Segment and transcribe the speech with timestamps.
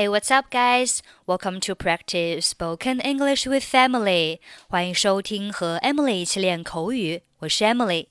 [0.00, 1.02] Hey, what's up, guys?
[1.26, 4.40] Welcome to practice spoken English with Emily.
[4.66, 7.20] 欢迎收听和 Emily 一起练口语。
[7.40, 8.06] 我是 Emily。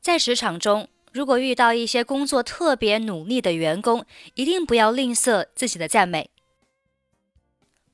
[0.00, 6.30] 在职场中，如果遇到一些工作特别努力的员工，一定不要吝啬自己的赞美。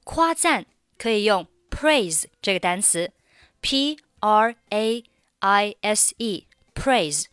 [0.05, 0.67] 夸赞
[0.97, 3.11] 可以用 praise 这个单词
[3.61, 5.03] ，p r a
[5.41, 7.25] i s e，praise。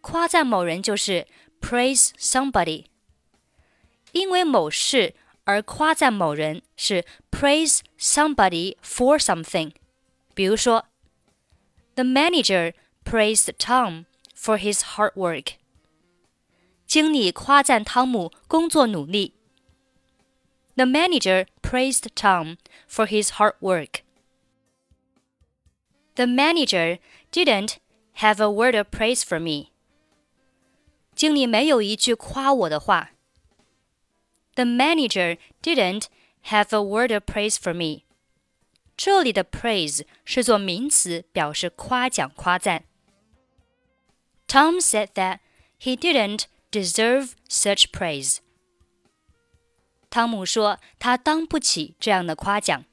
[0.00, 1.26] 夸赞某人就是
[1.65, 2.85] praise somebody，
[4.11, 9.73] 因为某事而夸赞某人是 praise somebody for something。
[10.33, 10.85] 比如说，
[11.95, 12.73] The manager
[13.03, 14.05] praised Tom
[14.35, 15.53] for his hard work。
[16.85, 19.33] 经理夸赞汤姆工作努力。
[20.75, 22.57] The manager praised Tom
[22.89, 24.01] for his hard work.
[26.15, 26.99] The manager
[27.31, 27.77] didn't
[28.17, 29.71] have a word of praise for me.
[31.15, 33.11] 经理没有一句夸我的话。
[34.55, 36.05] The manager didn't
[36.45, 38.03] have a word of praise for me.
[38.97, 42.85] 这里的 praise 是做名词，表示夸奖、夸赞。
[44.47, 45.39] Tom said that
[45.79, 48.37] he didn't deserve such praise.
[50.09, 52.83] 汤姆说他当不起这样的夸奖。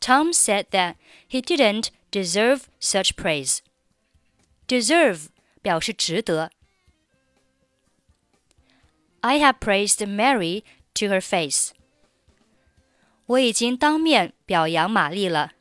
[0.00, 0.96] Tom said that
[1.30, 3.60] he didn't deserve such praise.
[4.66, 5.28] Deserve
[5.62, 6.50] 表示值得。
[9.21, 11.71] I have praised Mary to her face.
[13.25, 15.53] 我已经当面表扬玛丽了。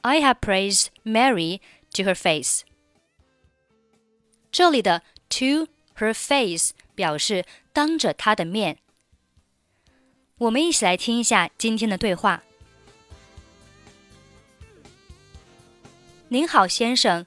[0.00, 1.60] I have praised Mary
[1.94, 2.62] to her face.
[4.50, 8.78] 这里的 to her face 表示当着她的面。
[10.38, 12.42] 我们一起来听一下今天的对话。
[16.28, 17.26] 您好，先生，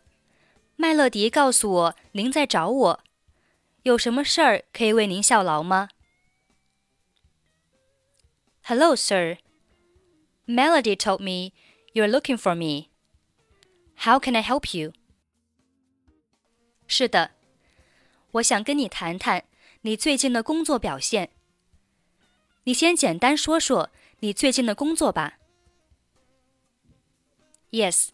[0.76, 3.00] 麦乐迪告诉我您在找我。
[3.85, 5.89] 有什么事儿可以为您效劳吗？
[8.65, 9.39] Hello, sir.
[10.47, 11.53] Melody told me
[11.95, 12.91] you're looking for me.
[14.05, 14.93] How can I help you?
[16.87, 17.31] 是的，
[18.33, 19.45] 我想跟你谈谈
[19.83, 21.31] 你最近的工作表现。
[22.65, 23.91] 你先简单说说
[24.21, 25.39] 你最近的工作吧。
[27.71, 28.09] Yes,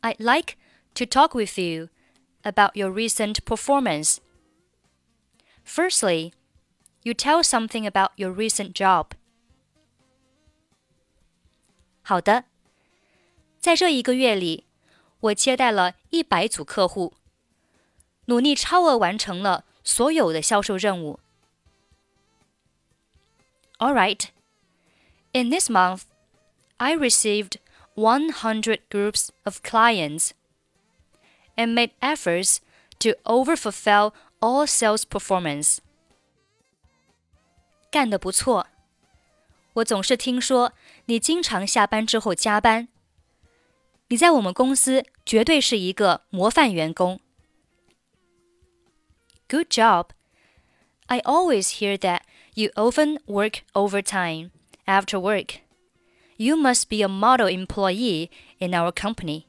[0.00, 0.56] I'd like
[0.94, 1.88] to talk with you
[2.42, 4.18] about your recent performance.
[5.68, 6.32] Firstly,
[7.02, 9.12] you tell something about your recent job.
[12.02, 12.44] 好的，
[13.58, 14.66] 在这一个月里，
[15.20, 17.14] 我接待了一百组客户，
[18.26, 21.20] 努力超额完成了所有的销售任务。
[23.78, 24.28] All right.
[25.32, 26.02] In this month,
[26.76, 27.56] I received
[27.96, 30.30] 100 groups of clients
[31.56, 32.58] and made efforts
[33.00, 35.78] to overfulfill all sales performance。
[37.90, 38.66] 干得不错，
[39.74, 40.72] 我总是听说
[41.06, 42.88] 你经常下班之后加班。
[44.08, 47.20] 你在我们公司绝对是一个模范员工。
[49.48, 50.08] Good job.
[51.06, 52.20] I always hear that
[52.54, 54.50] you often work overtime
[54.86, 55.60] after work.
[56.36, 59.44] You must be a model employee in our company.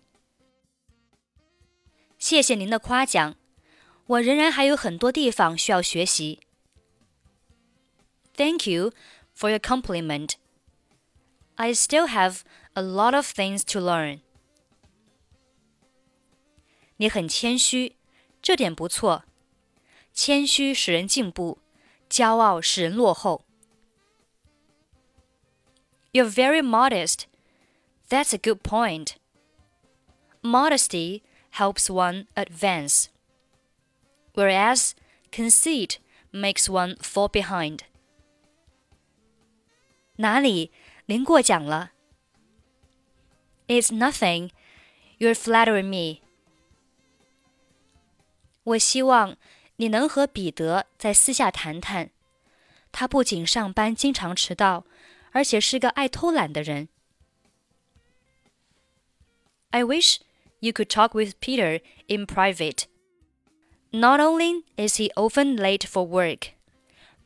[2.20, 3.36] 谢谢您的夸奖。
[4.10, 6.40] 我仍然还有很多地方需要学习。
[8.36, 8.92] Thank you
[9.36, 10.34] for your compliment.
[11.56, 12.42] I still have
[12.74, 14.20] a lot of things to learn.
[16.98, 17.96] 你很谦虚，
[18.42, 19.24] 这点不错。
[20.14, 21.60] 谦虚使人进步，
[22.10, 23.46] 骄傲使人落后。
[26.14, 27.24] You're very modest.
[28.08, 29.16] That's a good point.
[30.42, 33.08] Modesty helps one advance
[34.40, 34.92] whereas
[35.32, 35.98] conceit
[36.32, 37.82] makes one fall behind.
[40.18, 40.72] 哪里？
[41.08, 41.92] 您过奖了。
[43.68, 44.52] It's nothing.
[45.18, 46.22] You're flattering me.
[48.64, 49.38] 我希望
[49.76, 52.12] 你能和彼得在私下谈谈。
[52.92, 54.86] 他不仅上班经常迟到，
[55.32, 56.88] 而且是个爱偷懒的人。
[59.72, 60.20] I wish
[60.60, 62.84] you could talk with Peter in private.
[63.92, 66.52] Not only is he often late for work,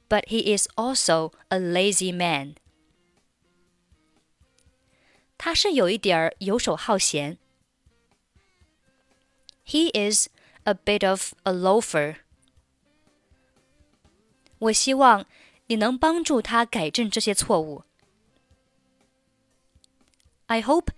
[0.08, 2.56] but he is also a lazy man.
[5.38, 7.38] 他是有一点儿游手好闲。
[9.66, 10.28] He is
[10.64, 12.18] a bit of a loafer.
[14.60, 15.26] 我希望
[15.68, 17.84] 你能帮助他改正这些错误。
[20.48, 20.92] I hope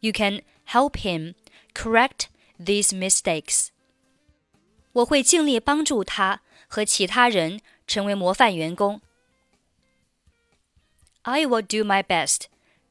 [0.00, 1.34] you can help him
[1.72, 2.26] correct
[2.58, 3.68] these mistakes.
[4.92, 9.00] 我会尽力帮助他和其他人成为模范员工。
[11.22, 12.46] I will do my best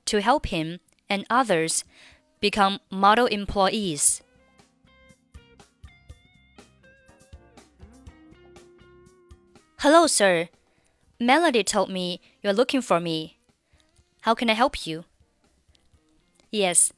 [0.05, 1.81] to help him and others
[2.41, 4.19] become model employees.
[9.79, 10.49] Hello, sir.
[11.19, 13.37] Melody told me you're looking for me.
[14.21, 15.05] How can I help you?
[16.51, 16.91] Yes,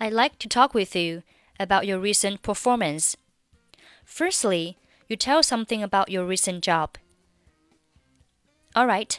[0.00, 1.22] I'd like to talk with you
[1.58, 3.16] about your recent performance.
[4.11, 4.77] Firstly,
[5.07, 6.97] you tell something about your recent job.
[8.75, 9.17] All right.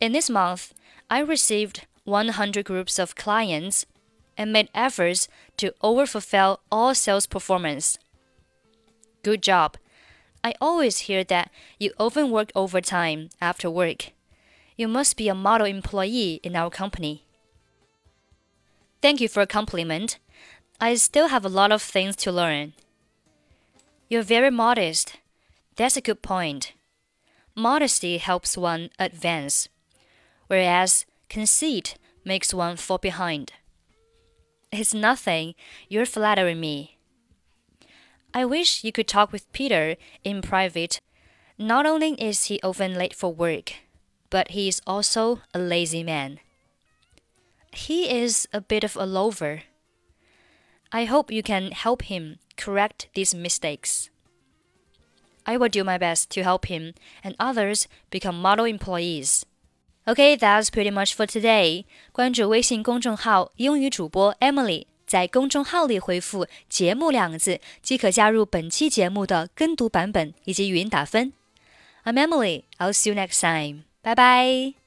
[0.00, 0.72] In this month,
[1.10, 3.84] I received 100 groups of clients
[4.38, 5.28] and made efforts
[5.58, 7.98] to overfulfill all sales performance.
[9.22, 9.76] Good job.
[10.42, 14.12] I always hear that you often work overtime after work.
[14.74, 17.26] You must be a model employee in our company.
[19.02, 20.18] Thank you for a compliment.
[20.80, 22.72] I still have a lot of things to learn.
[24.10, 25.18] You're very modest.
[25.76, 26.72] That's a good point.
[27.54, 29.68] Modesty helps one advance,
[30.48, 33.52] whereas conceit makes one fall behind.
[34.72, 35.54] It's nothing.
[35.88, 36.98] You're flattering me.
[38.34, 41.00] I wish you could talk with Peter in private.
[41.56, 43.74] Not only is he often late for work,
[44.28, 46.40] but he is also a lazy man.
[47.70, 49.62] He is a bit of a lover.
[50.89, 54.07] I hope you can help him correct these mistakes.
[55.43, 56.93] I will do my best to help him
[57.23, 59.43] and others become model employees.
[60.07, 61.85] Okay, that's pretty much for today.
[62.11, 71.33] 关注微信公众号“英语主播 Emily”，在公众号里回复“节目”两个字，即可加入本期节目的跟读版本以及语音打分。
[72.03, 72.63] I'm Emily.
[72.77, 73.85] I'll see you next time.
[74.03, 74.78] Bye bye.